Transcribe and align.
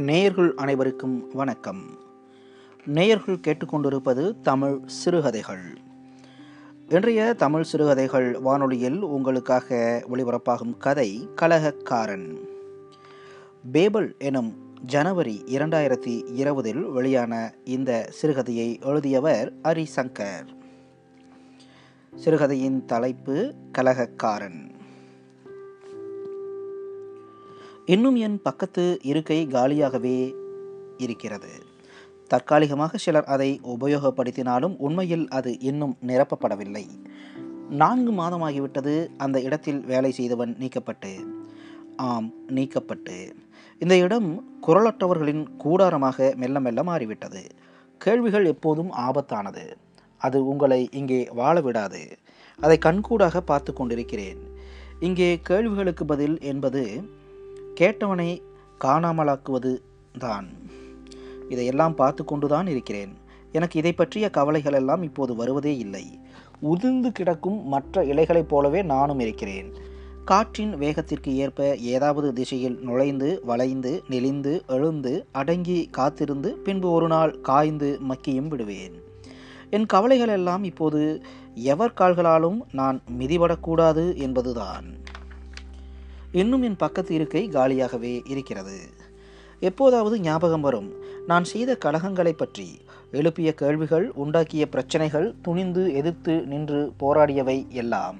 நேயர்கள் 0.00 0.54
அனைவருக்கும் 0.54 1.30
வணக்கம். 1.32 1.82
நேயர்கள் 2.86 3.36
கேட்டுக்கொண்டிருப்பது 3.36 4.40
தமிழ் 4.40 4.78
சிறுகதைகள். 4.86 5.78
இன்றைய 6.88 7.34
தமிழ் 7.34 7.62
சிறுகதைகள் 7.62 8.38
வானொலியில் 8.38 9.00
உங்களுக்காக 9.00 10.02
ஒளிபரப்பாகும் 10.08 10.76
கதை 10.78 11.28
கலகக்காரன். 11.34 12.38
பேபல் 13.72 14.18
எனும் 14.18 14.74
ஜனவரி 14.86 15.44
இரண்டாயிரத்தி 15.46 16.22
இருபதில் 16.34 16.82
வெளியான 16.82 17.54
இந்த 17.64 18.10
சிறுகதையை 18.22 18.80
எழுதியவர் 18.80 19.52
ஹரிசங்கர் 19.62 20.46
சிறுகதையின் 22.16 22.84
தலைப்பு 22.84 23.54
கலகக்காரன். 23.72 24.78
இன்னும் 27.92 28.16
என் 28.16 28.42
பக்கத்து 28.42 28.98
இருக்கை 29.02 29.46
காலியாகவே 29.46 30.32
இருக்கிறது. 30.96 31.52
தற்காலிகமாக 32.28 32.96
சிலர் 32.96 33.24
அதை 33.24 33.60
உபயோகப்படுத்தினாலும் 33.64 34.74
உண்மையில் 34.76 35.28
அது 35.28 35.60
இன்னும் 35.60 35.96
நிரப்பப்படவில்லை. 36.06 36.84
நான்கு 37.68 38.12
மாதமாகிவிட்டது 38.12 39.08
அந்த 39.16 39.40
இடத்தில் 39.40 39.80
வேலை 39.84 40.10
செய்தவன் 40.10 40.56
நீக்கப்பட்டு. 40.60 41.12
ஆம் 41.96 42.34
நீக்கப்பட்டு. 42.48 43.32
இந்த 43.78 43.96
இடம் 43.96 44.58
குரலற்றவர்களின் 44.66 45.44
கூடாரமாக 45.64 46.36
மெல்ல 46.36 46.60
மெல்ல 46.60 46.82
மாறிவிட்டது. 46.82 47.42
கேள்விகள் 47.98 48.44
எப்போதும் 48.44 48.92
ஆபத்தானது. 48.92 49.64
அது 50.18 50.46
உங்களை 50.46 50.88
இங்கே 50.92 51.28
வாழ 51.32 51.60
விடாது. 51.60 52.18
அதை 52.58 52.78
கண்கூடாக 52.84 53.40
பார்த்து 53.40 53.72
கொண்டிருக்கிறேன். 53.72 54.42
இங்கே 55.00 55.38
கேள்விகளுக்கு 55.42 56.04
பதில் 56.04 56.38
என்பது 56.40 57.18
கேட்டவனை 57.80 58.42
காணாமலாக்குவது 58.84 59.78
தான். 60.18 60.48
இதையெல்லாம் 61.48 61.94
பார்த்து 61.94 62.24
கொண்டுதான் 62.24 62.66
இருக்கிறேன். 62.66 63.18
எனக்கு 63.52 63.78
இதை 63.78 63.92
பற்றிய 63.92 64.30
கவலைகள் 64.30 64.72
எல்லாம் 64.72 65.02
இப்போது 65.02 65.34
வருவதே 65.34 65.76
இல்லை. 65.76 66.20
உதிர்ந்து 66.60 67.12
கிடக்கும் 67.12 67.68
மற்ற 67.68 68.04
இலைகளைப் 68.04 68.48
போலவே 68.48 68.82
நானும் 68.82 69.20
இருக்கிறேன். 69.20 69.74
காற்றின் 70.24 70.74
வேகத்திற்கு 70.74 71.34
ஏற்ப 71.34 71.76
ஏதாவது 71.76 72.32
திசையில் 72.32 72.78
நுழைந்து 72.82 73.40
வளைந்து 73.44 74.02
நெளிந்து 74.08 74.62
எழுந்து 74.66 75.26
அடங்கி 75.32 75.88
காத்திருந்து 75.90 76.56
பின்பு 76.56 76.90
ஒரு 76.90 77.06
நாள் 77.06 77.40
காய்ந்து 77.40 78.00
மக்கியும் 78.08 78.48
விடுவேன். 78.48 79.02
என் 79.70 79.86
கவலைகள் 79.86 80.28
எல்லாம் 80.28 80.64
இப்போது 80.64 81.22
எவர் 81.54 81.94
கால்களாலும் 82.00 82.60
நான் 82.72 83.00
மிதிபடக்கூடாது 83.18 84.16
என்பதுதான். 84.16 84.99
இன்னும் 86.32 86.62
என் 86.62 86.76
பக்கத்து 86.76 87.14
இருக்கை 87.14 87.48
காலியாகவே 87.48 88.20
இருக்கிறது. 88.24 88.80
எப்போதாவது 89.60 90.20
ஞாபகம் 90.20 90.60
வரும். 90.60 90.94
நான் 91.26 91.44
செய்த 91.44 91.78
கலகங்களை 91.84 92.32
பற்றி 92.32 92.80
எழுப்பிய 93.12 93.54
கேள்விகள் 93.54 94.12
உண்டாக்கிய 94.16 94.64
பிரச்சனைகள் 94.64 95.34
துணிந்து 95.42 95.94
எதிர்த்து 95.94 96.42
நின்று 96.46 96.92
போராடியவை 97.00 97.68
எல்லாம். 97.68 98.18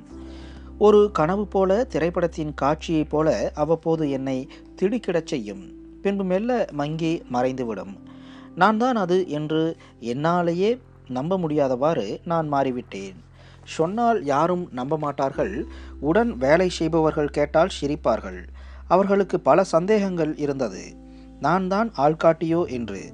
ஒரு 0.78 1.10
கனவு 1.12 1.46
போல 1.46 1.84
திரைப்படத்தின் 1.84 2.54
காட்சியைப் 2.54 3.10
போல 3.10 3.52
அவ்வப்போது 3.54 4.10
என்னை 4.10 4.48
திடுக்கிடச் 4.74 5.26
செய்யும். 5.26 5.72
பின்பு 6.02 6.24
மெல்ல 6.24 6.68
மங்கி 6.72 7.22
மறைந்துவிடும். 7.32 7.96
நான் 8.54 8.78
தான் 8.78 8.96
அது 8.96 9.28
என்று 9.28 9.76
என்னாலேயே 10.00 10.78
நம்ப 11.08 11.38
முடியாதவாறு 11.38 12.18
நான் 12.24 12.52
மாறிவிட்டேன். 12.52 13.14
சொன்னால் 13.70 14.24
யாரும் 14.24 14.68
நம்ப 14.72 14.98
மாட்டார்கள் 14.98 15.66
உடன் 16.00 16.36
வேலை 16.36 16.68
செய்பவர்கள் 16.68 17.28
கேட்டால் 17.28 17.70
சிரிப்பார்கள். 17.80 18.44
அவர்களுக்கு 18.88 19.40
பல 19.40 19.64
சந்தேகங்கள் 19.64 20.36
இருந்தது. 20.36 20.94
நான் 21.40 21.68
தான் 21.68 21.92
ஆள்காட்டியோ 21.96 22.66
என்று. 22.66 23.12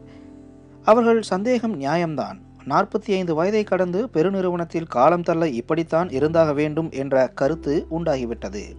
அவர்கள் 0.84 1.22
சந்தேகம் 1.22 1.81
நியாயம்தான். 1.81 2.38
நாற்பத்தி 2.64 3.06
ஐந்து 3.06 3.34
வயதை 3.34 3.64
கடந்து 3.64 4.08
பெருநிறுவனத்தில் 4.14 4.86
காலம் 4.86 5.22
தள்ள 5.22 5.48
இப்படித்தான் 5.48 6.10
இருந்தாக 6.10 6.53
வேண்டும் 6.53 6.91
என்ற 6.91 7.28
கருத்து 7.28 7.86
உண்டாகிவிட்டது. 7.91 8.76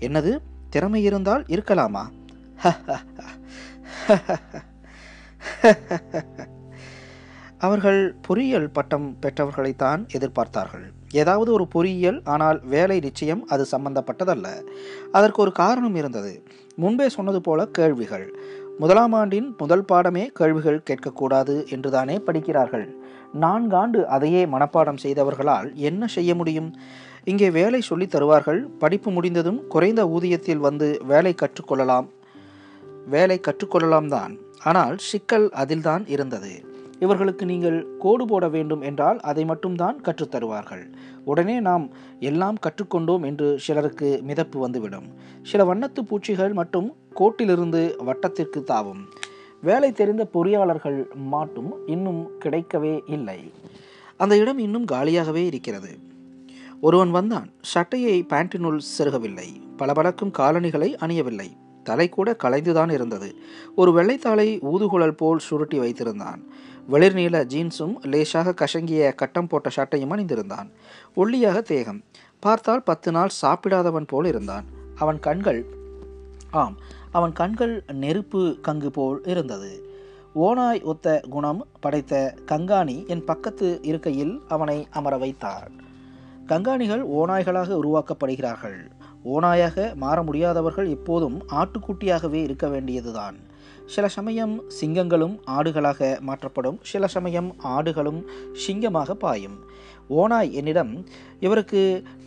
என்னது? 0.00 0.38
திறமை 0.70 1.04
இருந்தால் 1.04 1.44
இருக்கலாமா? 1.48 2.08
அவர்கள் 7.58 8.14
பொறியியல் 8.22 8.70
பட்டம் 8.70 9.16
பெற்றவர்களைத்தான் 9.22 10.06
எதிர்பார்த்தார்கள். 10.18 10.92
ஏதாவது 11.10 11.52
ஒரு 11.52 11.66
பொறியியல் 11.66 12.20
ஆனால் 12.24 12.60
வேலை 12.64 12.98
நிச்சயம் 12.98 13.46
அது 13.46 13.66
சம்பந்தப்பட்டதல்ல. 13.72 14.62
அதற்கு 15.12 15.42
ஒரு 15.42 15.52
காரணம் 15.52 15.94
இருந்தது. 15.94 16.42
முன்பே 16.74 17.08
சொன்னது 17.08 17.40
போல 17.40 17.66
கேள்விகள். 17.66 18.38
முதலாம் 18.78 19.12
ஆண்டின் 19.12 19.54
முதல் 19.58 19.84
பாடமே 19.84 20.26
கேள்விகள் 20.26 20.82
கேட்கக்கூடாது 20.90 21.70
என்றுதானே 21.70 22.18
படிக்கிறார்கள். 22.18 22.96
நான்காண்டு 23.40 24.04
அதையே 24.04 24.46
மனப்பாடம் 24.46 24.98
செய்தவர்களால் 25.02 25.74
என்ன 25.74 26.06
செய்ய 26.06 26.34
முடியும்? 26.34 26.76
இங்கே 27.24 27.50
வேலை 27.50 27.80
சொல்லித் 27.80 28.10
தருவார்கள். 28.10 28.64
படிப்பு 28.78 29.10
முடிந்ததும் 29.10 29.66
குறைந்த 29.66 30.04
ஊதியத்தில் 30.04 30.56
வந்து 30.56 31.00
வேலை 31.06 31.34
கற்றுக்கொள்ளலாம். 31.34 32.08
வேலை 33.06 33.40
கற்றுக்கொள்ளலாம் 33.40 34.08
தான் 34.08 34.38
ஆனால் 34.64 34.98
சிக்கல் 34.98 35.50
அதில்தான் 35.50 36.06
இருந்தது. 36.06 36.67
இவர்களுக்கு 37.00 37.46
நீங்கள் 37.46 37.86
கோடு 37.98 38.24
போட 38.24 38.48
வேண்டும் 38.48 38.80
என்றால் 38.80 39.20
அதை 39.20 39.44
மட்டும்தான் 39.44 40.00
கற்றுத்தருவார்கள் 40.00 40.92
உடனே 41.24 41.60
நாம் 41.60 41.88
எல்லாம் 42.20 42.56
கற்றுக்கொண்டோம் 42.58 43.24
என்று 43.24 43.58
சிலருக்கு 43.58 44.22
மிதப்பு 44.26 44.58
வந்துவிடும். 44.58 45.06
சில 45.42 45.74
வண்ணத்து 45.74 46.00
பூச்சிகள் 46.08 46.52
மட்டும் 46.52 46.94
கோட்டிலிருந்து 47.14 48.04
வட்டத்திற்கு 48.04 48.62
தாவும். 48.62 49.08
வேலை 49.62 49.92
தெரிந்த 49.92 50.28
பொறியாளர்கள் 50.34 51.04
மாட்டும் 51.32 51.70
இன்னும் 51.86 52.30
கிடைக்கவே 52.44 53.00
இல்லை. 53.06 53.52
அந்த 54.16 54.36
இடம் 54.36 54.58
இன்னும் 54.58 54.84
காலியாகவே 54.84 55.44
இருக்கிறது. 55.44 55.98
ஒருவன் 56.80 57.10
வந்தான். 57.10 57.50
சட்டையை 57.60 58.24
பேண்டினுள் 58.28 58.80
செருகவில்லை. 58.98 59.48
பளபளக்கும் 59.76 60.30
காலணிகளை 60.30 60.96
அணியவில்லை. 61.00 61.46
தலை 61.84 62.08
கூட 62.08 62.36
கலைந்துதான் 62.44 62.92
இருந்தது. 62.92 63.34
ஒரு 63.74 63.92
வெள்ளைத்தாளை 63.92 64.60
ஊதுகுழல் 64.60 65.16
போல் 65.16 65.38
சுருட்டி 65.38 65.78
வைத்திருந்தான். 65.78 66.40
வெளிர்நீல 66.90 67.44
ஜீன்ஸும் 67.44 67.94
லேசாக 68.02 68.54
கசங்கிய 68.60 69.14
கட்டம் 69.14 69.46
போட்ட 69.46 69.70
ஷர்ட்டையும் 69.76 70.12
அணிந்திருந்தான். 70.12 70.70
ஒல்லியாக 71.16 71.60
தேகம். 71.60 72.02
பார்த்தால் 72.40 72.82
பத்து 72.82 73.12
நாள் 73.12 73.28
சாப்பிடாதவன் 73.42 74.06
போல் 74.06 74.26
இருந்தான். 74.26 74.64
அவன் 74.94 75.20
கண்கள் 75.20 75.64
ஆம் 76.50 76.76
அவன் 77.12 77.32
கண்கள் 77.32 77.84
நெருப்பு 77.92 78.58
கங்கு 78.68 78.86
போல் 78.86 79.20
இருந்தது. 79.24 79.86
ஓனாய் 80.34 80.82
ஒத்த 80.82 81.22
குணம் 81.30 81.66
படைத்த 81.80 82.34
கங்காணி 82.46 83.06
என் 83.06 83.24
பக்கத்து 83.24 83.78
இருக்கையில் 83.82 84.42
அவனை 84.48 84.86
அமர 84.90 85.16
வைத்தார். 85.16 85.70
கங்காணிகள் 86.46 87.02
ஓநாய்களாக 87.06 87.78
உருவாக்கப்படுகிறார்கள். 87.82 88.90
ஓநாயாக 89.24 89.94
மாற 89.94 90.22
முடியாதவர்கள் 90.22 90.88
எப்போதும் 90.88 91.42
ஆட்டுக்குட்டியாகவே 91.48 92.42
இருக்க 92.42 92.68
வேண்டியதுதான். 92.68 93.36
சில 93.94 94.06
சமயம் 94.16 94.54
சிங்கங்களும் 94.78 95.34
ஆடுகளாக 95.56 96.08
மாற்றப்படும். 96.28 96.78
சில 96.90 97.06
சமயம் 97.14 97.50
ஆடுகளும் 97.76 98.20
சிங்கமாக 98.64 99.14
பாயும். 99.24 99.56
ஓனாய் 100.18 100.50
என்னிடம் 100.58 100.92
இவருக்கு 101.46 101.80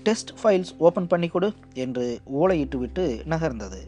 டெஸ்ட் 0.07 0.31
ஃபைல்ஸ் 0.39 0.71
ஓப்பன் 0.85 1.09
பண்ணி 1.11 1.27
கொடு 1.27 1.49
என்று 1.83 2.05
ஓலையிட்டுவிட்டு 2.39 3.05
நகர்ந்தது. 3.33 3.81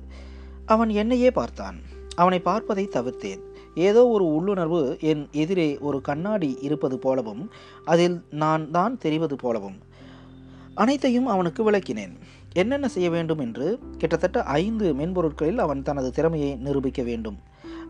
அவன் 0.74 0.92
என்னையே 1.02 1.32
பார்த்தான். 1.32 1.78
அவனை 2.16 2.40
பார்ப்பதை 2.50 2.86
தவிர்த்தேன். 2.96 3.42
ஏதோ 3.88 4.02
ஒரு 4.16 4.26
உள்ளுணர்வு 4.36 4.82
என் 5.12 5.24
எதிரே 5.44 5.70
ஒரு 5.88 6.00
கண்ணாடி 6.10 6.50
இருப்பது 6.68 6.98
போலவும் 7.06 7.44
அதில் 7.92 8.18
நான் 8.44 8.66
தான் 8.78 8.96
தெரிவது 9.06 9.36
போலவும் 9.36 9.78
அனைத்தையும் 10.84 11.28
அவனுக்கு 11.34 11.62
விளக்கினேன். 11.68 12.14
என்னென்ன 12.62 12.88
செய்ய 12.96 13.08
வேண்டும் 13.16 13.42
என்று 13.46 13.68
கிட்டத்தட்ட 13.98 14.40
ஐந்து 14.62 14.88
மென்பொருட்களில் 15.00 15.64
அவன் 15.66 15.82
தனது 15.88 16.12
திறமையை 16.18 16.52
நிரூபிக்க 16.68 17.02
வேண்டும். 17.10 17.40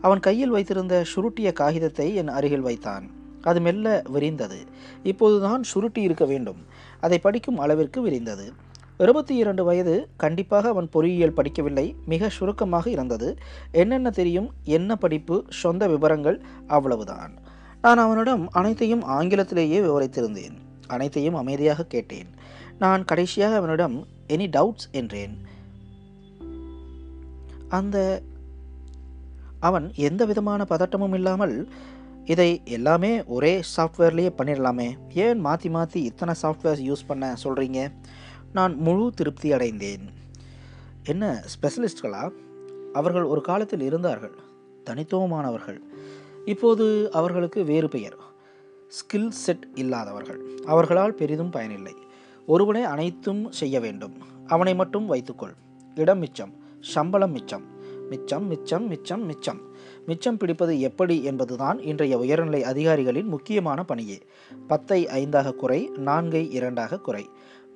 அவன் 0.04 0.20
கையில் 0.20 0.50
வைத்திருந்த 0.50 1.04
சுருட்டிய 1.16 1.52
காகிதத்தை 1.52 2.14
என் 2.14 2.28
அருகில் 2.28 2.60
வைத்தான். 2.60 3.10
அது 3.42 3.60
மெல்ல 3.60 4.02
விரிந்தது. 4.12 4.56
இப்போதுதான் 5.02 5.62
சுருட்டி 5.62 6.02
இருக்க 6.02 6.24
வேண்டும். 6.24 6.56
அதை 7.00 7.18
படிக்கும் 7.18 7.58
அளவிற்கு 7.58 8.00
விரிந்தது. 8.00 8.52
இருபத்தி 8.98 9.36
இரண்டு 9.36 9.64
வயது 9.64 10.08
கண்டிப்பாக 10.16 10.68
அவன் 10.68 10.88
பொறியியல் 10.88 11.32
படிக்கவில்லை. 11.32 11.94
மிக 12.06 12.28
சுருக்கமாக 12.28 12.90
இருந்தது. 12.90 13.38
என்னென்ன 13.72 14.10
தெரியும்? 14.10 14.50
என்ன 14.64 14.96
படிப்பு? 14.96 15.44
சொந்த 15.48 15.88
விவரங்கள்? 15.88 16.40
அவ்வளவுதான். 16.66 17.32
நான் 17.82 17.98
அவனிடம் 17.98 18.48
அனைத்தையும் 18.50 19.04
ஆங்கிலத்திலேயே 19.08 19.80
விவரித்திருந்தேன். 19.80 20.56
அனைத்தையும் 20.86 21.34
அமைதியாக 21.34 21.84
கேட்டேன். 21.84 22.28
நான் 22.78 23.04
கடைசியாக 23.04 23.56
அவனிடம் 23.56 24.06
எனி 24.28 24.46
டவுட்ஸ் 24.50 24.90
என்றேன். 24.92 25.38
அந்த 27.68 28.22
அவன் 29.68 29.86
எந்த 30.08 30.22
விதமான 30.24 30.64
பதட்டமும் 30.68 31.14
இல்லாமல் 31.14 31.68
இதை 32.24 32.50
எல்லாமே 32.64 33.10
ஒரே 33.24 33.52
சாஃப்ட்வேர்லேயே 33.76 34.30
பண்ணிடலாமே 34.38 34.88
ஏன் 35.14 35.40
மாற்றி 35.40 35.70
மாற்றி 35.70 36.02
இத்தனை 36.02 36.34
சாஃப்ட்வேர்ஸ் 36.42 36.82
யூஸ் 36.88 37.06
பண்ண 37.06 37.36
சொல்கிறீங்க 37.44 37.80
நான் 38.52 38.74
முழு 38.76 39.10
திருப்தி 39.14 39.52
அடைந்தேன். 39.52 40.04
என்ன 41.04 41.44
ஸ்பெஷலிஸ்ட்களா 41.54 42.22
அவர்கள் 42.92 43.22
ஒரு 43.22 43.40
காலத்தில் 43.40 43.80
இருந்தார்கள். 43.80 44.36
தனித்துவமானவர்கள். 44.84 45.80
இப்போது 46.44 46.86
அவர்களுக்கு 47.12 47.64
வேறு 47.64 47.88
பெயர். 47.88 48.16
ஸ்கில் 48.98 49.28
செட் 49.28 49.66
இல்லாதவர்கள். 49.74 50.40
அவர்களால் 50.66 51.14
பெரிதும் 51.14 51.50
பயனில்லை. 51.50 51.94
ஒருவனை 52.48 52.82
அனைத்தும் 52.82 53.52
செய்ய 53.52 53.80
வேண்டும். 53.80 54.16
அவனை 54.46 54.74
மட்டும் 54.74 55.06
வைத்துக்கொள். 55.06 55.54
இடம் 55.94 56.18
மிச்சம். 56.18 56.52
சம்பளம் 56.80 57.32
மிச்சம். 57.32 57.64
மிச்சம் 58.10 58.46
மிச்சம் 58.46 58.86
மிச்சம் 58.86 59.24
மிச்சம். 59.24 59.60
மிச்சம் 60.06 60.36
பிடிப்பது 60.36 60.80
எப்படி 60.80 61.22
என்பதுதான் 61.22 61.78
இன்றைய 61.78 62.18
உயர்நிலை 62.18 62.64
அதிகாரிகளின் 62.64 63.26
முக்கியமான 63.26 63.84
பணியே. 63.88 64.18
பத்தை 64.66 65.06
ஐந்தாக 65.06 65.52
குறை 65.52 65.90
நான்கை 65.94 66.50
இரண்டாக 66.50 66.98
குறை. 66.98 67.28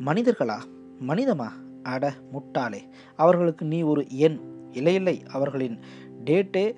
மனிதர்களா? 0.04 0.58
மனிதமா? 0.98 1.52
அட 1.82 2.12
முட்டாளே. 2.32 2.80
அவர்களுக்கு 3.16 3.64
நீ 3.66 3.82
ஒரு 3.82 4.10
எண். 4.10 4.38
இல்லை 4.72 4.94
இல்லை. 4.94 5.22
அவர்களின் 5.32 5.78
டேட்டே 6.25 6.74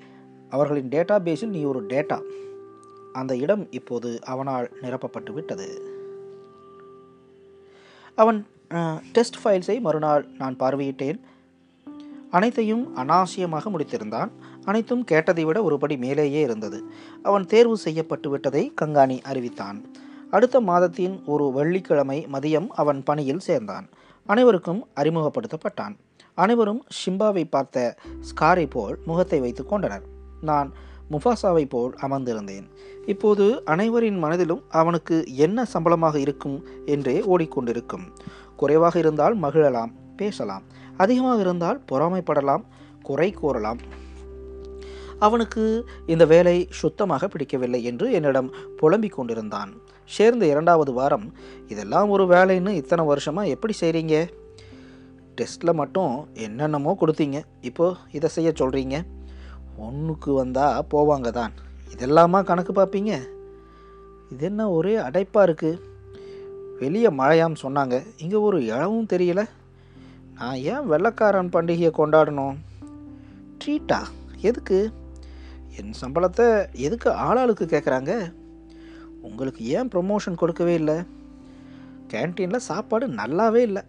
அவர்களின் 0.49 0.89
டேட்டா 0.89 1.17
பேஸில் 1.25 1.55
நீ 1.57 1.63
ஒரு 1.63 1.87
டேட்டா. 1.87 2.23
அந்த 3.13 3.37
இடம் 3.37 3.73
இப்போது 3.73 4.25
அவனால் 4.25 4.71
நிரப்பப்பட்டு 4.83 5.33
விட்டது. 5.33 5.69
அவன் 8.15 8.47
டெஸ்ட் 9.13 9.37
ஃபைல்ஸை 9.45 9.81
மறுநாள் 9.81 10.27
நான் 10.39 10.57
பார்வையிட்டேன். 10.57 11.21
அனைத்தையும் 12.31 12.97
அனாவசியமாக 12.97 13.71
முடித்திருந்தான். 13.75 14.31
அனைத்தும் 14.65 15.05
கேட்டதை 15.05 15.45
விட 15.45 15.61
ஒருபடி 15.63 15.99
மேலேயே 15.99 16.41
இருந்தது. 16.41 16.79
அவன் 17.23 17.47
தேர்வு 17.47 17.77
செய்யப்பட்டு 17.77 18.31
விட்டதை 18.31 18.73
கங்காணி 18.83 19.21
அறிவித்தான். 19.23 19.79
அடுத்த 20.31 20.61
மாதத்தின் 20.61 21.25
ஒரு 21.27 21.53
வெள்ளிக்கிழமை 21.53 22.27
மதியம் 22.33 22.69
அவன் 22.69 23.03
பணியில் 23.03 23.39
சேர்ந்தான். 23.39 23.89
அனைவருக்கும் 24.27 24.87
அறிமுகப்படுத்தப்பட்டான். 24.97 25.97
அனைவரும் 26.35 26.83
ஷிம்பாவை 26.99 27.45
பார்த்த 27.51 27.97
ஸ்காரை 28.29 28.67
போல் 28.71 28.99
முகத்தை 29.07 29.41
வைத்து 29.41 29.67
கொண்டனர். 29.67 30.03
நான் 30.41 30.73
முஃபாசாவை 31.11 31.65
போல் 31.69 31.95
அமர்ந்திருந்தேன். 32.03 32.67
இப்போது 33.07 33.63
அனைவரின் 33.65 34.19
மனதிலும் 34.19 34.63
அவனுக்கு 34.71 35.25
என்ன 35.37 35.65
சம்பளமாக 35.65 36.19
இருக்கும் 36.19 36.67
என்றே 36.87 37.17
ஓடிக்கொண்டிருக்கும். 37.21 38.07
குறைவாக 38.57 38.99
இருந்தால் 38.99 39.37
மகிழலாம் 39.37 39.93
பேசலாம். 40.17 40.65
அதிகமாக 41.05 41.45
இருந்தால் 41.45 41.79
பொறாமைப்படலாம் 41.91 42.65
குறை 43.09 43.29
கூறலாம். 43.41 43.81
அவனுக்கு 45.27 45.63
இந்த 46.13 46.25
வேலை 46.33 46.57
சுத்தமாக 46.81 47.29
பிடிக்கவில்லை 47.33 47.81
என்று 47.91 48.07
என்னிடம் 48.19 48.51
புலம்பிக் 48.81 49.17
கொண்டிருந்தான். 49.17 49.71
சேர்ந்த 50.17 50.45
இரண்டாவது 50.53 50.93
வாரம் 50.99 51.27
இதெல்லாம் 51.73 52.13
ஒரு 52.15 52.25
வேலைன்னு 52.35 52.73
இத்தனை 52.81 53.03
வருஷமாக 53.11 53.53
எப்படி 53.55 53.75
செய்கிறீங்க 53.81 54.15
டெஸ்ட்டில் 55.39 55.79
மட்டும் 55.81 56.15
என்னென்னமோ 56.47 56.93
கொடுத்தீங்க. 57.03 57.39
இப்போ 57.69 57.87
இதை 58.17 58.29
செய்ய 58.37 58.51
சொல்கிறீங்க 58.61 58.97
ஒன்றுக்கு 59.87 60.31
வந்தால் 60.41 60.89
போவாங்க 60.95 61.29
தான். 61.39 61.53
இதெல்லாமா 61.95 62.41
கணக்கு 62.49 62.73
பார்ப்பீங்க? 62.79 63.13
இது 64.33 64.45
என்ன 64.51 64.65
ஒரே 64.79 64.97
அடைப்பாக 65.07 65.47
இருக்குது 65.49 65.81
வெளியே 66.83 67.11
மழையாம் 67.21 67.63
சொன்னாங்க. 67.63 67.97
இங்கே 68.25 68.39
ஒரு 68.49 68.59
இழவும் 68.73 69.11
தெரியல. 69.13 69.43
நான் 70.41 70.57
ஏன் 70.57 70.91
வெள்ளக்காரன் 70.91 71.49
பண்டிகையை 71.49 71.91
கொண்டாடணும்? 71.99 72.57
ட்ரீட்டா? 73.65 73.99
எதுக்கு? 74.37 74.93
என் 75.79 75.93
சம்பளத்தை 76.01 76.73
எதுக்கு 76.73 77.11
ஆளாளுக்கு 77.11 77.67
கேட்குறாங்க 77.67 78.33
உங்களுக்கு 79.23 79.65
ஏன் 79.65 79.89
ப்ரொமோஷன் 79.89 80.35
கொடுக்கவே 80.35 80.75
இல்லை? 80.75 80.95
கேன்டீனில் 82.09 82.57
சாப்பாடு 82.57 83.09
நல்லாவே 83.09 83.57
இல்லை. 83.57 83.83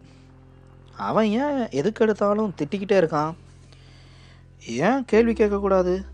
அவன் 0.98 1.26
ஏன் 1.26 1.70
எதுக்கு 1.70 2.04
எடுத்தாலும் 2.04 2.54
திட்டிக்கிட்டே 2.58 2.98
இருக்கான்? 2.98 3.34
ஏன் 4.68 5.06
கேள்வி 5.06 5.34
கேட்கக்கூடாது? 5.34 6.06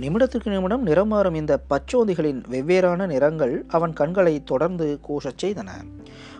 நிமிடத்துக்கு 0.00 0.48
நிமிடம் 0.48 0.82
நிறம் 0.82 1.08
மாறும் 1.08 1.34
இந்த 1.34 1.60
பச்சோந்திகளின் 1.70 2.42
வெவ்வேறான 2.50 3.06
நிறங்கள் 3.06 3.64
அவன் 3.68 3.92
கண்களை 3.92 4.44
தொடர்ந்து 4.44 5.00
கூசச் 5.08 5.44
செய்தன. 5.44 5.68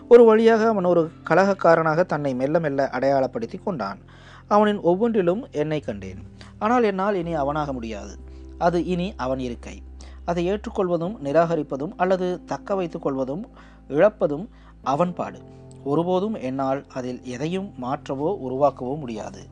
ஒரு 0.09 0.23
வழியாக 0.25 0.67
அவன் 0.67 0.83
ஒரு 0.83 1.11
கலகக்காரனாக 1.29 2.03
தன்னை 2.03 2.35
மெல்ல 2.35 2.59
மெல்ல 2.59 2.89
அடையாளப்படுத்தி 2.93 3.57
கொண்டான். 3.63 3.99
அவனின் 4.47 4.79
ஒவ்வொன்றிலும் 4.79 5.41
என்னை 5.51 5.79
கண்டேன். 5.79 6.21
ஆனால் 6.59 6.83
என்னால் 6.83 7.15
இனி 7.15 7.35
அவனாக 7.35 7.73
முடியாது. 7.73 8.13
அது 8.57 8.85
இனி 8.85 9.13
அவன் 9.17 9.39
இருக்கை. 9.39 9.81
அதை 10.25 10.51
ஏற்றுக்கொள்வதும் 10.51 11.15
நிராகரிப்பதும் 11.23 11.93
அல்லது 11.97 12.43
தக்க 12.45 12.75
வைத்துக் 12.75 13.01
கொள்வதும் 13.01 13.43
இழப்பதும் 13.89 14.47
அவன் 14.83 15.13
பாடு. 15.13 15.39
ஒருபோதும் 15.83 16.35
என்னால் 16.35 16.85
அதில் 16.93 17.21
எதையும் 17.23 17.69
மாற்றவோ 17.81 18.29
உருவாக்கவோ 18.47 18.99
முடியாது. 18.99 19.43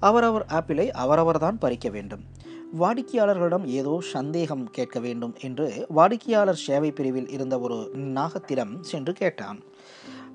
அவரவர் 0.00 0.46
ஆப்பிளை 0.48 0.90
அவரவர்தான் 0.90 1.58
பறிக்க 1.58 1.88
வேண்டும். 1.88 2.24
வாடிக்கையாளர்களிடம் 2.80 3.64
ஏதோ 3.64 4.00
சந்தேகம் 4.12 4.64
கேட்க 4.70 5.00
வேண்டும் 5.00 5.34
என்று 5.40 5.86
வாடிக்கையாளர் 5.88 6.64
சேவை 6.66 6.90
பிரிவில் 6.90 7.28
இருந்த 7.28 7.58
ஒரு 7.58 7.76
நாகத்திடம் 7.94 8.80
சென்று 8.80 9.12
கேட்டான். 9.12 9.58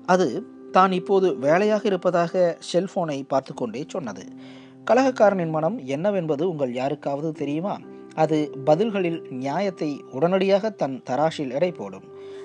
அது 0.06 0.44
தான் 0.70 0.92
இப்போது 0.92 1.36
வேலையாக 1.36 1.86
இருப்பதாக 1.86 2.58
செல்போனை 2.72 3.22
பார்த்து 3.26 3.54
கொண்டே 3.54 3.84
சொன்னது. 3.88 4.24
கலகக்காரனின் 4.84 5.50
மனம் 5.50 5.78
என்னவென்பது 5.84 6.48
உங்கள் 6.48 6.72
யாருக்காவது 6.72 7.32
தெரியுமா? 7.32 7.78
அது 8.14 8.50
பதில்களில் 8.64 9.22
நியாயத்தை 9.30 10.00
உடனடியாக 10.10 10.70
தன் 10.70 11.02
தராஷில் 11.10 11.50
எடை 11.50 11.72
போடும். 11.72 12.02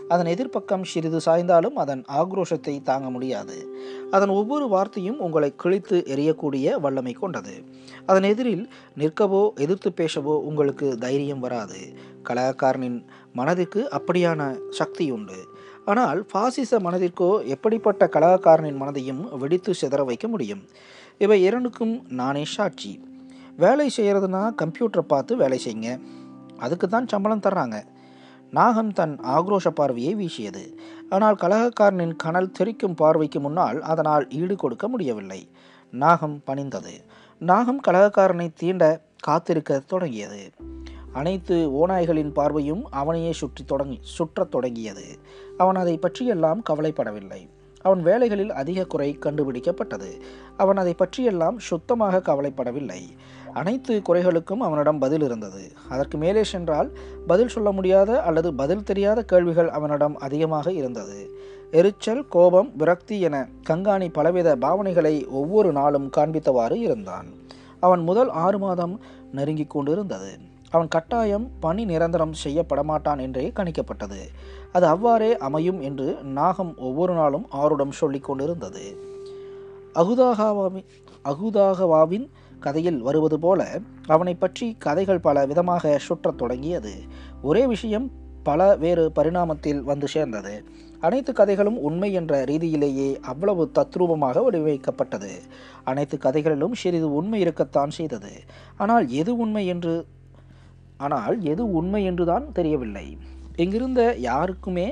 அதன் 0.07 0.25
எதிர்ப்பக்கம் 0.25 0.81
சிறிது 0.81 1.17
சாய்ந்தாலும் 1.25 1.75
அதன் 1.75 2.03
ஆக்ரோஷத்தை 2.07 2.83
தாங்க 2.83 3.09
முடியாது. 3.09 3.69
அதன் 4.11 4.29
ஒவ்வொரு 4.29 4.67
வார்த்தையும் 4.67 5.19
உங்களை 5.19 5.55
கிழித்து 5.55 6.03
எறியக்கூடிய 6.07 6.79
வல்லமை 6.79 7.13
கொண்டது. 7.13 7.63
அதன் 8.05 8.23
எதிரில் 8.23 8.69
நிற்கவோ 8.97 9.53
எதிர்த்து 9.55 9.91
பேசவோ 9.97 10.35
உங்களுக்கு 10.43 10.97
தைரியம் 10.97 11.39
வராது. 11.39 11.93
கலாக்காரனின் 12.23 13.05
மனதிற்கு 13.39 13.81
அப்படியான 13.97 14.41
சக்தி 14.79 15.05
உண்டு. 15.15 15.39
ஆனால் 15.91 16.19
பாசிச 16.33 16.79
மனதிற்கோ 16.85 17.29
எப்படிப்பட்ட 17.55 18.09
கலாக்காரனின் 18.15 18.79
மனதையும் 18.81 19.21
வெடித்து 19.41 19.73
சிதற 19.81 20.01
வைக்க 20.05 20.27
முடியும்? 20.27 20.63
இவை 21.17 21.37
இரண்டுக்கும் 21.47 21.93
நானே 22.19 22.43
சாட்சி. 22.55 22.91
வேலை 23.57 23.87
செய்கிறதுனா 23.97 24.41
கம்ப்யூட்டரை 24.61 25.05
பார்த்து 25.07 25.35
வேலை 25.35 25.59
செய்யுங்க. 25.65 25.91
அதுக்கு 26.57 26.87
தான் 26.87 27.07
சம்பளம் 27.07 27.45
தர்றாங்க. 27.45 27.77
நாகம் 28.57 28.91
தன் 28.99 29.15
ஆக்ரோஷ 29.35 29.67
பார்வையை 29.79 30.11
வீசியது. 30.15 30.63
ஆனால் 31.09 31.37
கலகக்காரனின் 31.41 32.15
கனல் 32.23 32.53
தெரிக்கும் 32.59 32.97
பார்வைக்கு 33.01 33.39
முன்னால் 33.39 33.79
அதனால் 33.91 34.25
ஈடு 34.39 34.55
கொடுக்க 34.55 34.85
முடியவில்லை. 34.87 35.41
நாகம் 35.93 36.37
பணிந்தது. 36.47 36.93
நாகம் 37.41 37.81
கலகக்காரனை 37.87 38.47
தீண்ட 38.53 38.83
காத்திருக்க 39.23 39.81
தொடங்கியது. 39.91 40.41
அனைத்து 41.17 41.55
ஓநாய்களின் 41.79 42.33
பார்வையும் 42.33 42.83
அவனையே 42.91 43.31
சுற்றி 43.31 43.63
தொடங்கி 43.63 43.99
சுற்றத் 44.17 44.51
தொடங்கியது. 44.51 45.05
அவன் 45.57 45.75
அதை 45.75 45.97
பற்றியெல்லாம் 45.97 46.61
கவலைப்படவில்லை. 46.69 47.41
அவன் 47.81 48.01
வேலைகளில் 48.01 48.51
அதிக 48.51 48.85
குறை 48.85 49.09
கண்டுபிடிக்கப்பட்டது. 49.19 50.09
அவன் 50.57 50.77
அதை 50.77 50.93
பற்றியெல்லாம் 50.93 51.57
சுத்தமாக 51.59 52.21
கவலைப்படவில்லை. 52.27 53.01
அனைத்து 53.53 53.93
குறைகளுக்கும் 54.09 54.63
அவனிடம் 54.67 54.99
பதில் 54.99 55.21
இருந்தது. 55.21 55.63
அதற்கு 55.89 56.17
மேலே 56.17 56.43
சென்றால் 56.43 56.89
பதில் 57.27 57.47
சொல்ல 57.47 57.71
முடியாத 57.71 58.19
அல்லது 58.21 58.49
பதில் 58.53 58.83
தெரியாத 58.83 59.19
கேள்விகள் 59.23 59.69
அவனிடம் 59.69 60.17
அதிகமாக 60.17 60.71
இருந்தது. 60.71 61.19
எரிச்சல் 61.71 62.27
கோபம் 62.27 62.69
விரக்தி 62.75 63.15
என 63.19 63.47
கங்காணி 63.69 64.07
பலவித 64.17 64.49
பாவனைகளை 64.55 65.15
ஒவ்வொரு 65.27 65.71
நாளும் 65.71 66.09
காண்பித்தவாறு 66.17 66.77
இருந்தான். 66.87 67.27
அவன் 67.79 68.03
முதல் 68.03 68.29
ஆறு 68.45 68.59
மாதம் 68.59 68.95
நெருங்கிக் 69.31 69.69
கொண்டிருந்தது. 69.69 70.31
அவன் 70.71 70.87
கட்டாயம் 70.87 71.51
பணி 71.59 71.85
நிரந்தரம் 71.85 72.33
செய்யப்படமாட்டான் 72.43 73.21
என்றே 73.21 73.51
கணிக்கப்பட்டது. 73.55 74.21
அது 74.71 74.85
அவ்வாறே 74.85 75.37
அமையும் 75.37 75.81
என்று 75.81 76.17
நாகம் 76.23 76.77
ஒவ்வொரு 76.77 77.13
நாளும் 77.13 77.47
ஆருடம் 77.53 77.89
சொல்லிக் 77.89 78.23
கொண்டிருந்தது. 78.23 78.85
அகுதாகவாவின் 79.93 80.85
அகுதாகவாவின் 81.25 82.27
கதையில் 82.59 83.01
வருவது 83.01 83.39
போல 83.39 83.79
அவனை 84.07 84.35
பற்றி 84.35 84.75
கதைகள் 84.79 85.19
பல 85.19 85.45
விதமாக 85.45 85.99
சுற்றத் 86.09 86.37
தொடங்கியது. 86.37 86.93
ஒரே 87.41 87.67
விஷயம் 87.67 88.11
பல 88.43 88.75
வேறு 88.75 89.11
பரிணாமத்தில் 89.15 89.81
வந்து 89.83 90.07
சேர்ந்தது. 90.07 90.63
அனைத்து 90.99 91.33
கதைகளும் 91.33 91.77
உண்மை 91.77 92.13
என்ற 92.13 92.43
ரீதியிலேயே 92.43 93.19
அவ்வளவு 93.21 93.71
தத்ரூபமாக 93.75 94.43
வடிவமைக்கப்பட்டது. 94.45 95.31
அனைத்து 95.83 96.17
கதைகளிலும் 96.17 96.73
சிறிது 96.73 97.13
உண்மை 97.13 97.39
இருக்கத்தான் 97.39 97.89
செய்தது. 97.89 98.31
ஆனால் 98.77 99.09
எது 99.09 99.37
உண்மை 99.37 99.67
என்று 99.67 100.07
ஆனால் 101.05 101.35
எது 101.51 101.63
உண்மை 101.79 102.01
என்றுதான் 102.09 102.45
தெரியவில்லை. 102.57 103.07
இங்கிருந்த 103.63 104.01
யாருக்குமே 104.29 104.87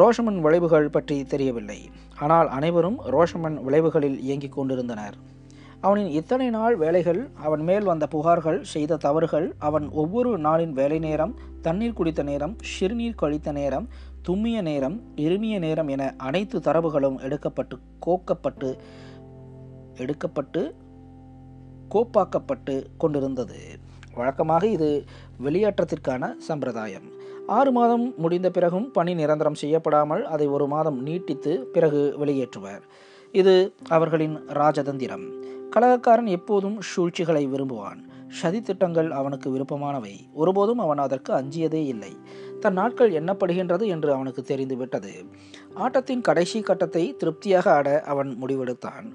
ரோஷமன் 0.00 0.38
விளைவுகள் 0.44 0.92
பற்றி 0.94 1.16
தெரியவில்லை. 1.32 1.80
ஆனால் 2.24 2.48
அனைவரும் 2.58 2.98
ரோஷமன் 3.14 3.58
விளைவுகளில் 3.66 4.18
இயங்கிக் 4.26 4.56
கொண்டிருந்தனர். 4.56 5.16
அவனின் 5.86 6.10
இத்தனை 6.18 6.46
நாள் 6.56 6.74
வேலைகள் 6.82 7.20
அவன் 7.46 7.62
மேல் 7.68 7.86
வந்த 7.90 8.04
புகார்கள் 8.14 8.58
செய்த 8.72 8.98
தவறுகள் 9.04 9.46
அவன் 9.68 9.86
ஒவ்வொரு 10.02 10.32
நாளின் 10.38 10.74
வேலை 10.80 10.98
நேரம் 11.06 11.32
தண்ணீர் 11.66 11.96
குடித்த 11.98 12.22
நேரம் 12.22 12.54
சிறுநீர் 12.72 13.20
கழித்த 13.22 13.52
நேரம் 13.52 13.86
தும்மிய 14.28 14.58
நேரம் 14.68 14.96
இருமிய 15.24 15.56
நேரம் 15.66 15.88
என 15.88 16.02
அனைத்து 16.28 16.58
தரவுகளும் 16.58 17.18
எடுக்கப்பட்டு 17.26 17.78
கோக்கப்பட்டு 18.06 18.70
எடுக்கப்பட்டு 20.02 20.62
கோப்பாக்கப்பட்டு 21.94 22.76
கொண்டிருந்தது. 22.96 23.58
வழக்கமாக 24.16 24.66
இது 24.66 25.04
வெளியேற்றத்திற்கான 25.44 26.32
சம்பிரதாயம். 26.38 27.06
ஆறு 27.46 27.72
மாதம் 27.72 28.14
முடிந்த 28.16 28.50
பிறகும் 28.50 28.90
பணி 28.90 29.14
நிரந்தரம் 29.14 29.60
செய்யப்படாமல் 29.62 30.24
அதை 30.24 30.46
ஒரு 30.46 30.66
மாதம் 30.66 30.98
நீட்டித்து 31.06 31.54
பிறகு 31.74 32.02
வெளியேற்றுவர். 32.20 32.82
இது 33.32 33.74
அவர்களின் 33.88 34.36
ராஜதந்திரம். 34.48 35.26
கலகக்காரன் 35.70 36.26
எப்போதும் 36.26 36.80
சூழ்ச்சிகளை 36.80 37.44
விரும்புவான். 37.46 38.00
சதி 38.28 38.60
திட்டங்கள் 38.60 39.10
அவனுக்கு 39.10 39.48
விருப்பமானவை. 39.50 40.14
ஒருபோதும் 40.32 40.78
அவன் 40.78 40.98
அதற்கு 40.98 41.32
அஞ்சியதே 41.32 41.82
இல்லை. 41.84 42.12
தன் 42.60 42.72
நாட்கள் 42.72 43.12
எண்ணப்படுகின்றது 43.12 43.86
என்று 43.86 44.12
அவனுக்கு 44.12 44.42
தெரிந்துவிட்டது. 44.42 45.12
ஆட்டத்தின் 45.74 46.20
கடைசி 46.20 46.60
கட்டத்தை 46.60 47.16
திருப்தியாக 47.16 47.72
ஆட 47.72 48.00
அவன் 48.00 48.38
முடிவெடுத்தான். 48.42 49.06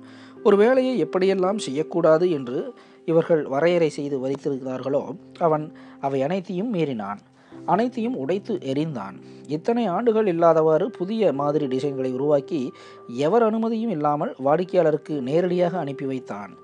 ஒரு 0.43 0.57
வேலையை 0.57 1.05
எப்படியெல்லாம் 1.05 1.57
செய்யக்கூடாது 1.57 2.31
என்று 2.31 2.73
இவர்கள் 3.09 3.43
வரையறை 3.43 3.89
செய்து 3.89 4.27
வைத்திருக்கிறார்களோ 4.27 5.17
அவன் 5.39 5.73
அவை 5.99 6.21
அனைத்தையும் 6.21 6.73
மீறினான். 6.73 7.17
அனைத்தையும் 7.65 8.15
உடைத்து 8.15 8.57
எரிந்தான் 8.61 9.15
இத்தனை 9.47 9.85
ஆண்டுகள் 9.85 10.27
இல்லாதவாறு 10.27 10.89
புதிய 10.89 11.33
மாதிரி 11.33 11.65
டிசைன்களை 11.65 12.11
உருவாக்கி 12.11 12.71
எவர் 13.07 13.43
அனுமதியும் 13.43 13.89
இல்லாமல் 13.89 14.35
வாடிக்கையாளருக்கு 14.45 15.21
நேரடியாக 15.21 15.77
அனுப்பி 15.77 16.05
வைத்தான். 16.05 16.55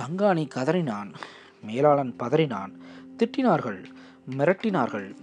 கங்காணி 0.00 0.48
கதறினான். 0.54 1.14
மேலாளன் 1.66 2.14
பதறினான். 2.18 2.72
திட்டினார்கள். 3.16 3.84
மிரட்டினார்கள். 4.38 5.16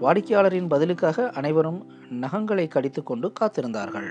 வாடிக்கையாளரின் 0.00 0.68
பதிலுக்காக 0.68 1.30
அனைவரும் 1.30 1.86
நகங்களை 2.20 2.68
கடித்துக்கொண்டு 2.68 3.32
காத்திருந்தார்கள். 3.40 4.10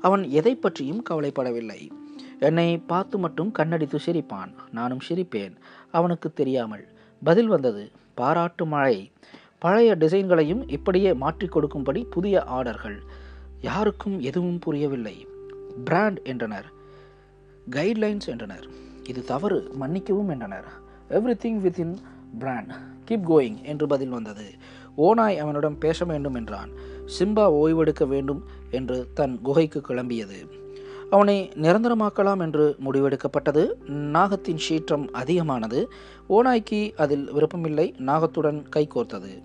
அவன் 0.00 0.28
எதை 0.28 0.54
பற்றியும் 0.56 1.02
கவலைப்படவில்லை. 1.10 1.90
என்னை 2.40 2.78
பார்த்து 2.78 3.18
மட்டும் 3.18 3.52
கண்ணடித்து 3.58 3.98
சிரிப்பான். 4.06 4.54
நானும் 4.72 5.00
சிரிப்பேன். 5.08 5.56
அவனுக்கு 5.90 6.32
தெரியாமல். 6.32 6.88
பதில் 7.24 7.46
வந்தது 7.46 7.90
பாராட்டு 8.14 8.66
மழை. 8.66 9.12
பழைய 9.58 9.96
டிசைன்களையும் 9.96 10.70
இப்படியே 10.70 11.12
மாற்றிக் 11.12 11.52
கொடுக்கும்படி 11.52 12.06
புதிய 12.10 12.44
ஆர்டர்கள். 12.50 12.96
யாருக்கும் 13.60 14.20
எதுவும் 14.20 14.58
புரியவில்லை. 14.58 15.28
பிராண்ட் 15.84 16.20
என்றனர். 16.22 16.64
கைட்லைன்ஸ் 17.70 18.26
என்றனர். 18.26 18.66
இது 19.08 19.24
தவறு. 19.24 19.70
மன்னிக்கவும் 19.74 20.28
என்றனர். 20.28 20.64
Everything 21.42 21.60
within 21.60 21.96
brand. 22.38 22.70
Keep 23.08 23.32
going 23.32 23.62
என்று 23.62 23.86
பதில் 23.86 24.08
வந்தது. 24.08 24.50
ஓனாய் 24.96 25.36
அவனிடம் 25.36 25.78
பேச 25.78 26.04
வேண்டும் 26.04 26.34
என்றான். 26.34 26.70
சிம்பா 27.18 27.50
ஓய்வெடுக்க 27.52 28.06
வேண்டும் 28.06 28.44
என்று 28.70 29.08
தன் 29.14 29.40
குகைக்கு 29.42 29.80
கிளம்பியது. 29.88 30.64
அவனை 31.10 31.52
நிரந்தரமாக்கலாம் 31.54 32.40
என்று 32.40 32.76
முடிவெடுக்கப்பட்டது. 32.84 33.68
நாகத்தின் 33.88 34.56
சீற்றம் 34.56 35.12
அதிகமானது. 35.12 35.92
ஓநாய்க்கு 36.28 36.92
அதில் 36.96 37.32
விருப்பமில்லை. 37.32 37.94
நாகத்துடன் 37.98 38.64
கைகோர்த்தது 38.76 39.42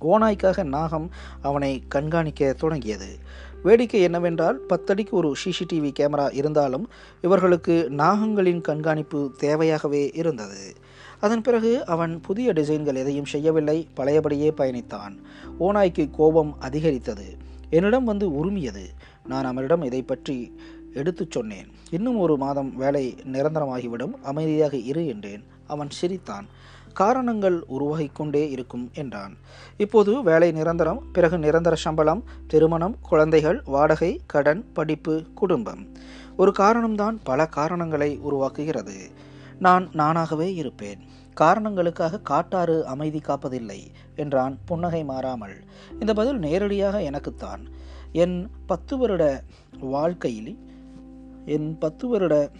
ஓநாய்க்காக 0.00 0.64
நாகம் 0.64 1.10
அவனை 1.42 1.82
கண்காணிக்க 1.88 2.52
தொடங்கியது. 2.52 3.18
வேடிக்கை 3.62 4.00
என்னவென்றால் 4.02 4.60
பத்தடிக்கு 4.68 5.10
ஒரு 5.10 5.34
சிசிடிவி 5.44 5.92
கேமரா 6.00 6.34
இருந்தாலும் 6.34 6.88
இவர்களுக்கு 7.20 7.88
நாகங்களின் 7.96 8.60
கண்காணிப்பு 8.60 9.34
தேவையாகவே 9.38 10.10
இருந்தது. 10.14 10.72
அதன் 11.20 11.42
பிறகு 11.42 11.86
அவன் 11.86 12.20
புதிய 12.20 12.52
டிசைன்கள் 12.52 12.94
எதையும் 12.94 13.24
செய்யவில்லை. 13.24 13.88
பழையபடியே 13.96 14.50
பயணித்தான். 14.56 15.18
ஓநாய்க்கு 15.60 16.10
கோபம் 16.10 16.56
அதிகரித்தது. 16.58 17.48
என்னிடம் 17.70 18.04
வந்து 18.04 18.30
உருமியது. 18.30 18.84
நான் 19.26 19.44
அவரிடம் 19.44 19.82
இதை 19.82 20.02
பற்றி 20.02 20.56
எடுத்துச் 20.94 21.30
சொன்னேன். 21.30 21.66
இன்னும் 21.90 22.18
ஒரு 22.18 22.36
மாதம் 22.36 22.76
வேலை 22.76 23.16
நிரந்தரமாகிவிடும். 23.32 24.12
அமைதியாக 24.22 24.76
இரு 24.76 25.06
என்றேன். 25.06 25.44
அவன் 25.66 25.90
சிரித்தான். 25.90 26.46
காரணங்கள் 26.92 27.62
உருவாகி 27.66 28.10
கொண்டே 28.12 28.50
இருக்கும் 28.50 28.90
என்றான். 28.94 29.36
இப்போது 29.76 30.22
வேலை 30.22 30.52
நிரந்தரம் 30.52 31.04
பிறகு 31.12 31.38
நிரந்தர 31.38 31.76
சம்பளம் 31.76 32.24
திருமணம் 32.46 32.96
குழந்தைகள் 33.00 33.62
வாடகை 33.64 34.20
கடன் 34.26 34.72
படிப்பு 34.72 35.24
குடும்பம். 35.34 35.88
ஒரு 36.36 36.52
காரணம்தான் 36.58 37.16
பல 37.24 37.46
காரணங்களை 37.46 38.20
உருவாக்குகிறது. 38.30 38.96
நான் 39.58 39.90
நானாகவே 39.92 40.54
இருப்பேன். 40.54 40.98
காரணங்களுக்காக 41.34 42.20
காட்டாறு 42.20 42.86
அமைதி 42.86 43.18
காப்பதில்லை 43.18 43.86
என்றான் 44.16 44.58
புன்னகை 44.64 45.04
மாறாமல். 45.04 45.56
இந்த 46.00 46.12
பதில் 46.12 46.38
நேரடியாக 46.38 47.02
எனக்குத்தான். 47.02 47.68
என் 48.12 48.50
பத்து 48.66 48.96
வருட 48.96 49.42
வாழ்க்கையில் 49.80 50.58
என் 51.46 51.78
பத்து 51.78 52.08
வருட 52.08 52.50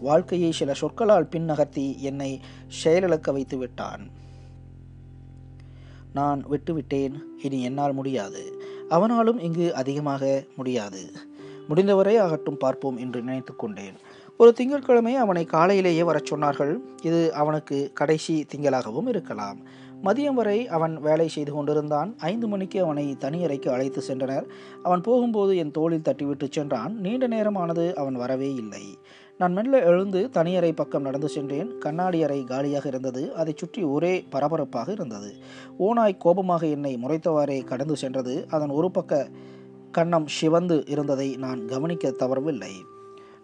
வாழ்க்கையை 0.00 0.52
சில 0.52 0.74
சொற்களால் 0.74 1.28
பின்னகர்த்தி 1.30 1.98
என்னை 1.98 2.40
செயலிழக்க 2.84 3.32
வைத்து 3.32 3.56
விட்டான். 3.56 4.08
நான் 6.12 6.46
விட்டுவிட்டேன் 6.46 7.14
இனி 7.42 7.62
என்னால் 7.62 7.92
முடியாது. 7.92 8.60
அவனாலும் 8.88 9.38
இங்கு 9.38 9.74
அதிகமாக 9.74 10.44
முடியாது. 10.56 11.12
முடிந்தவரை 11.68 12.16
ஆகட்டும் 12.16 12.56
பார்ப்போம் 12.56 12.96
என்று 12.96 13.22
நினைத்து 13.22 13.56
கொண்டேன் 13.56 13.94
ஒரு 14.38 14.52
திங்கட்கிழமை 14.52 15.14
அவனை 15.14 15.44
காலையிலேயே 15.44 16.02
வரச் 16.02 16.32
சொன்னார்கள். 16.32 16.78
இது 17.02 17.34
அவனுக்கு 17.34 17.90
கடைசி 17.94 18.46
திங்களாகவும் 18.54 19.08
இருக்கலாம். 19.08 19.58
மதியம் 20.04 20.34
வரை 20.34 20.68
அவன் 20.68 21.00
வேலை 21.00 21.28
செய்து 21.28 21.52
கொண்டிருந்தான். 21.52 22.14
ஐந்து 22.18 22.48
மணிக்கு 22.48 22.82
அவனை 22.82 23.16
தனியறைக்கு 23.20 23.68
அழைத்து 23.68 24.02
சென்றனர். 24.08 24.44
அவன் 24.82 25.00
போகும்போது 25.00 25.56
என் 25.56 25.70
தோளில் 25.70 26.00
தட்டிவிட்டு 26.00 26.46
சென்றான். 26.50 27.00
நீண்ட 27.00 27.28
நேரமானது 27.28 27.94
அவன் 27.94 28.14
வரவே 28.14 28.54
இல்லை. 28.54 28.98
நான் 29.38 29.52
மெல்ல 29.52 29.82
எழுந்து 29.82 30.28
தனியறை 30.32 30.72
பக்கம் 30.72 31.02
நடந்து 31.02 31.28
சென்றேன். 31.28 31.78
கண்ணாடி 31.78 32.22
அறை 32.22 32.44
காலியாக 32.44 32.88
இருந்தது. 32.88 33.34
அதைச் 33.34 33.56
சுற்றி 33.56 33.82
ஒரே 33.82 34.24
பரபரப்பாக 34.30 34.92
இருந்தது. 34.92 35.34
ஓனாய் 35.78 36.16
கோபமாக 36.16 36.66
என்னை 36.66 36.98
முறைத்தவாறே 37.04 37.64
கடந்து 37.64 37.96
சென்றது. 37.96 38.46
அதன் 38.48 38.68
ஒரு 38.68 38.90
பக்க 38.90 39.28
கன்னம் 39.98 40.26
சிவந்து 40.26 40.84
இருந்ததை 40.86 41.36
நான் 41.36 41.66
கவனிக்க 41.66 42.10
தவறவில்லை. 42.10 42.94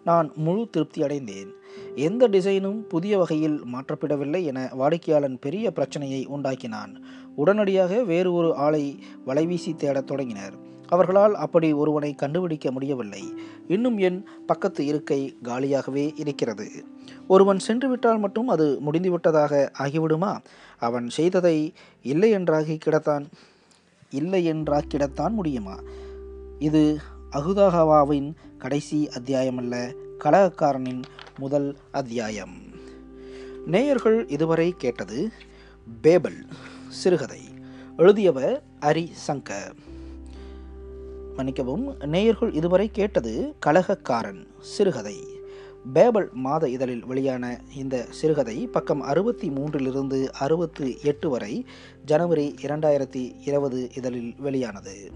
நான் 0.03 0.31
முழு 0.35 0.67
திருப்தி 0.71 1.03
அடைந்தேன். 1.03 1.53
எந்த 1.95 2.27
டிசைனும் 2.27 2.79
புதிய 2.81 3.17
வகையில் 3.17 3.61
மாற்றப்படவில்லை 3.65 4.43
என 4.43 4.69
வாடிக்கையாளன் 4.79 5.37
பெரிய 5.39 5.71
பிரச்சனையை 5.71 6.27
உண்டாக்கினான். 6.27 6.95
உடனடியாக 7.35 8.03
வேறு 8.03 8.33
ஒரு 8.33 8.55
ஆளை 8.55 9.03
வலைவீசி 9.27 9.75
தேடத் 9.75 10.07
தொடங்கினர். 10.07 10.71
அவர்களால் 10.87 11.35
அப்படி 11.35 11.73
ஒருவனை 11.73 12.13
கண்டுபிடிக்க 12.13 12.71
முடியவில்லை. 12.71 13.33
இன்னும் 13.67 13.97
என் 13.97 14.27
பக்கத்து 14.45 14.85
இருக்கை 14.85 15.37
காலியாகவே 15.43 16.11
இருக்கிறது. 16.15 16.69
ஒருவன் 17.27 17.59
சென்று 17.59 17.89
விட்டால் 17.89 18.19
மட்டும் 18.19 18.47
அது 18.47 18.79
முடிந்துவிட்டதாக 18.85 19.69
ஆகிவிடுமா? 19.79 20.37
அவன் 20.79 21.09
செய்ததை 21.09 21.73
இல்லை 22.01 22.35
என்றாகி 22.35 22.77
கிடத்தான் 22.85 23.25
இல்லை 24.09 24.53
என்றாக்கிடத்தான் 24.53 25.31
முடியுமா? 25.31 25.79
இது 26.59 26.99
அகுதாகவாவின் 27.33 28.33
கடைசி 28.57 29.09
அத்தியாயமல்ல 29.19 29.95
கலகக்காரனின் 30.23 31.03
முதல் 31.39 31.77
அத்தியாயம். 31.91 32.53
நேயர்கள் 33.65 34.27
இதுவரை 34.27 34.73
கேட்டது 34.77 35.31
பேபல் 36.03 36.45
சிறுகதை. 36.89 37.39
எழுதியவர் 37.97 38.63
அரி 38.81 39.07
சங்கர் 39.27 39.73
மன்னிக்கவும் 41.35 41.95
நேயர்கள் 42.05 42.53
இதுவரை 42.53 42.89
கேட்டது 42.91 43.55
கலகக்காரன் 43.65 44.47
சிறுகதை. 44.61 45.27
பேபல் 45.93 46.31
மாத 46.31 46.69
இதழில் 46.69 47.05
வெளியான 47.05 47.61
இந்த 47.75 48.05
சிறுகதை 48.09 48.67
பக்கம் 48.67 49.01
அறுபத்தி 49.01 49.49
மூன்றிலிருந்து 49.49 50.29
அறுபத்து 50.29 51.01
எட்டு 51.03 51.29
வரை 51.29 51.65
ஜனவரி 52.05 52.55
இரண்டாயிரத்தி 52.61 53.35
இருபது 53.45 53.89
இதழில் 53.95 54.35
வெளியானது. 54.37 55.11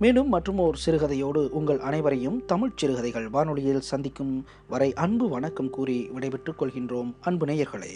மீண்டும் 0.00 0.28
மற்றும் 0.28 0.58
ஒரு 0.58 0.78
சிறுகதையோடு 0.86 1.48
உங்கள் 1.48 1.78
அனைவரையும் 1.78 2.44
தமிழ் 2.46 2.74
சிறுகதைகள் 2.74 3.28
வானொலியில் 3.28 3.80
சந்திக்கும் 3.80 4.44
வரை 4.68 4.94
அன்பு 4.94 5.28
வணக்கம் 5.28 5.70
கூறி 5.70 6.08
விடைபெற்றுக் 6.12 6.62
கொள்கின்றோம். 6.62 7.14
அன்பு 7.20 7.46
நேயர்களே. 7.46 7.94